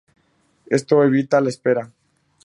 [0.65, 1.91] Esto evita la espera.